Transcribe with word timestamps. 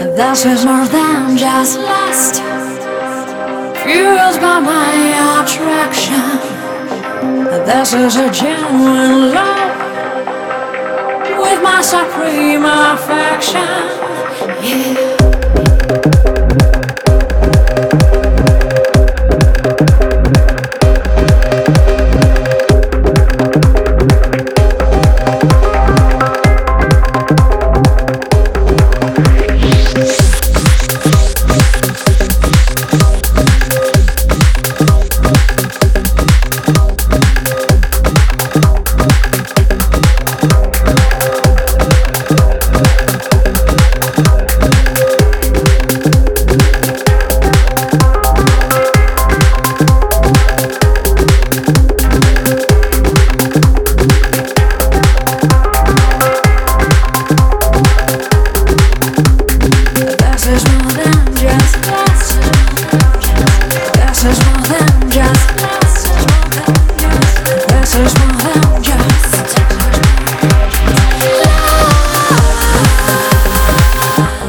This 0.00 0.46
is 0.46 0.64
more 0.64 0.86
than 0.86 1.36
just 1.36 1.78
lust, 1.78 2.36
fueled 3.82 4.40
by 4.40 4.58
my 4.58 5.42
attraction. 5.42 6.40
This 7.66 7.92
is 7.92 8.16
a 8.16 8.30
genuine 8.32 9.34
love 9.34 9.76
with 11.38 11.62
my 11.62 11.82
supreme 11.82 12.64
affection. 12.64 13.68
Yeah. 14.64 15.19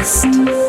Lust. 0.02 0.61